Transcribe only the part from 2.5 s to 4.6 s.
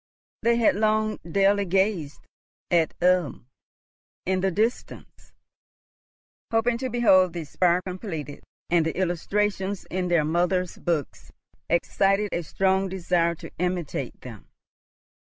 at Ulm in the